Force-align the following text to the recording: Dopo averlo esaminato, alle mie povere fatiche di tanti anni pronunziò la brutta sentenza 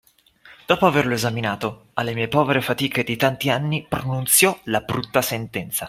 Dopo 0.65 0.87
averlo 0.87 1.13
esaminato, 1.13 1.89
alle 1.93 2.15
mie 2.15 2.27
povere 2.27 2.59
fatiche 2.61 3.03
di 3.03 3.15
tanti 3.17 3.51
anni 3.51 3.85
pronunziò 3.87 4.59
la 4.63 4.79
brutta 4.79 5.21
sentenza 5.21 5.79